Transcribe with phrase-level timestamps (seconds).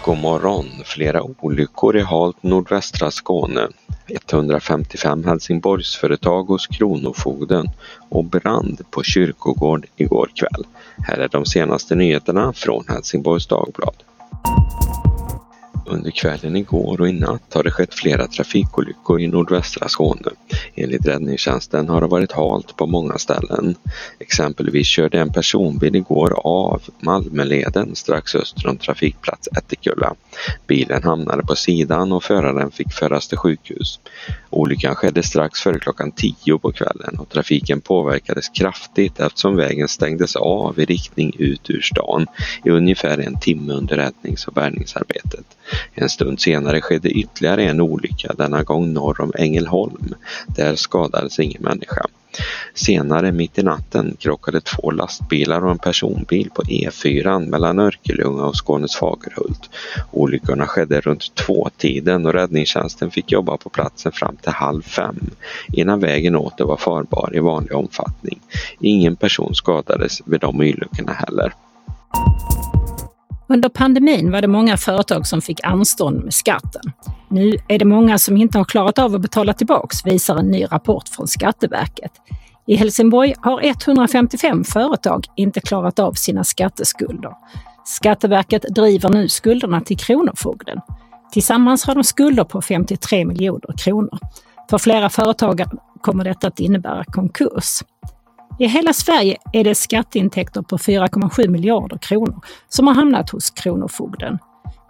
[0.00, 3.68] veckomorgon flera olyckor i halt nordvästra Skåne,
[4.08, 7.70] 155 Helsingborgsföretag hos Kronofogden
[8.08, 10.64] och brand på kyrkogård igår kväll.
[11.06, 13.96] Här är de senaste nyheterna från Helsingborgs Dagblad.
[15.90, 20.30] Under kvällen igår och i natt har det skett flera trafikolyckor i nordvästra Skåne.
[20.74, 23.74] Enligt räddningstjänsten har det varit halt på många ställen.
[24.18, 30.14] Exempelvis körde en personbil igår av Malmöleden strax öster om trafikplats Ättekulla.
[30.66, 34.00] Bilen hamnade på sidan och föraren fick föras till sjukhus.
[34.50, 40.36] Olyckan skedde strax före klockan 10 på kvällen och trafiken påverkades kraftigt eftersom vägen stängdes
[40.36, 42.26] av i riktning ut ur stan
[42.64, 45.44] i ungefär en timme under räddnings och bärgningsarbetet.
[45.94, 50.14] En stund senare skedde ytterligare en olycka, denna gång norr om Ängelholm.
[50.46, 52.06] Där skadades ingen människa.
[52.74, 58.56] Senare mitt i natten krockade två lastbilar och en personbil på E4 mellan Örkelljunga och
[58.56, 59.70] Skånes Fagerhult.
[60.10, 65.30] Olyckorna skedde runt tvåtiden och räddningstjänsten fick jobba på platsen fram till halv fem
[65.72, 68.40] innan vägen åter var farbar i vanlig omfattning.
[68.80, 71.54] Ingen person skadades vid de olyckorna heller.
[73.52, 76.82] Under pandemin var det många företag som fick anstånd med skatten.
[77.28, 80.64] Nu är det många som inte har klarat av att betala tillbaks, visar en ny
[80.64, 82.12] rapport från Skatteverket.
[82.66, 87.32] I Helsingborg har 155 företag inte klarat av sina skatteskulder.
[87.84, 90.80] Skatteverket driver nu skulderna till Kronofogden.
[91.32, 94.18] Tillsammans har de skulder på 53 miljoner kronor.
[94.70, 97.82] För flera företagare kommer detta att innebära konkurs.
[98.60, 104.38] I hela Sverige är det skatteintäkter på 4,7 miljarder kronor som har hamnat hos Kronofogden.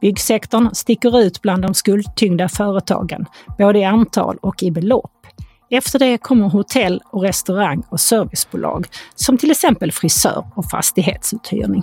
[0.00, 3.26] Byggsektorn sticker ut bland de skuldtyngda företagen,
[3.58, 5.26] både i antal och i belopp.
[5.70, 11.82] Efter det kommer hotell och restaurang och servicebolag som till exempel frisör och fastighetsuthyrning.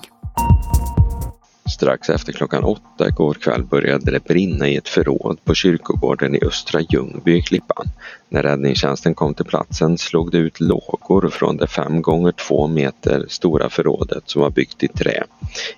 [1.69, 6.39] Strax efter klockan åtta igår kväll började det brinna i ett förråd på kyrkogården i
[6.45, 7.85] Östra Ljungby i Klippan.
[8.29, 13.25] När räddningstjänsten kom till platsen slog det ut lågor från det fem gånger två meter
[13.29, 15.23] stora förrådet som var byggt i trä.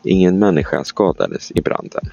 [0.03, 2.09] Ingen människa skadades i branden.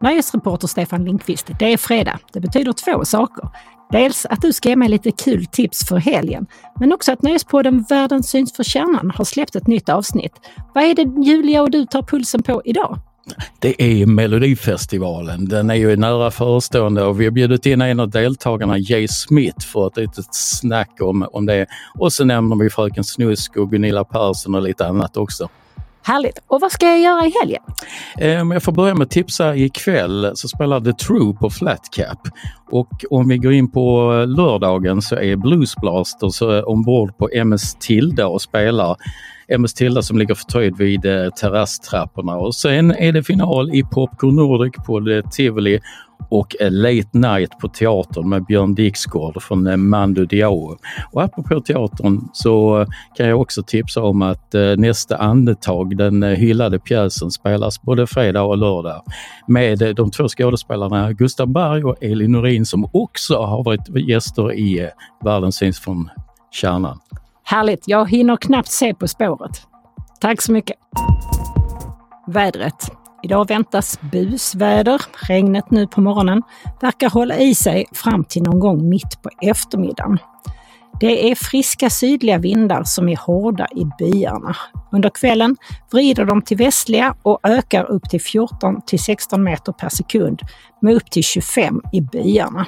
[0.00, 2.18] Nöjesreporter Stefan Lindqvist, det är fredag.
[2.32, 3.48] Det betyder två saker.
[3.90, 6.46] Dels att du ska ge mig lite kul tips för helgen,
[6.80, 10.32] men också att Nöjespodden Världen syns för kärnan har släppt ett nytt avsnitt.
[10.74, 12.98] Vad är det Julia och du tar pulsen på idag?
[13.58, 15.48] Det är Melodifestivalen.
[15.48, 19.66] Den är ju nära förestående och vi har bjudit in en av deltagarna, Jay Smith,
[19.66, 21.66] för ett litet snack om, om det.
[21.98, 25.48] Och så nämner vi Fröken Snusk och Gunilla Persson och lite annat också.
[26.02, 26.42] Härligt!
[26.46, 27.62] Och vad ska jag göra i helgen?
[28.18, 31.88] Eh, om jag får börja med att tipsa ikväll så spelar The True på Flat
[31.92, 32.18] Cap.
[32.70, 37.74] Och om vi går in på lördagen så är Blues Blasters eh, ombord på MS
[37.74, 38.96] Tilda och spelar.
[39.48, 44.36] MS Tilda som ligger förtöjd vid eh, terrasstrapporna och sen är det final i Popcorn
[44.36, 45.80] Nordic på Tivoli
[46.30, 50.76] och Late Night på teatern med Björn Dixgård från eh, Mando Diao.
[51.12, 52.86] Och apropå teatern så eh,
[53.16, 58.42] kan jag också tipsa om att eh, Nästa andetag, den hyllade pjäsen, spelas både fredag
[58.42, 59.02] och lördag
[59.46, 64.90] med de två skådespelarna Gustav Berg och Elin Norin som också har varit gäster i
[65.24, 66.10] Världen syns från
[66.50, 66.98] kärnan.
[67.44, 67.88] Härligt!
[67.88, 69.62] Jag hinner knappt se På spåret.
[70.20, 70.76] Tack så mycket!
[72.26, 72.99] Vädret.
[73.22, 75.02] Idag väntas busväder.
[75.28, 76.42] Regnet nu på morgonen
[76.80, 80.18] verkar hålla i sig fram till någon gång mitt på eftermiddagen.
[81.00, 84.56] Det är friska sydliga vindar som är hårda i byarna.
[84.92, 85.56] Under kvällen
[85.90, 90.40] vrider de till västliga och ökar upp till 14 till 16 meter per sekund
[90.80, 92.66] med upp till 25 i byarna.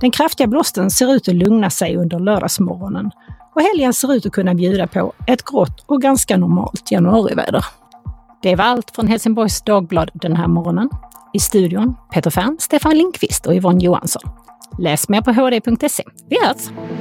[0.00, 3.10] Den kraftiga blåsten ser ut att lugna sig under lördagsmorgonen
[3.54, 7.64] och helgen ser ut att kunna bjuda på ett grått och ganska normalt januariväder.
[8.42, 10.88] Det var allt från Helsingborgs Dagblad den här morgonen.
[11.32, 14.22] I studion Peter Fern, Stefan Linkvist och Yvonne Johansson.
[14.78, 16.04] Läs mer på hd.se.
[16.28, 16.97] Vi hörs!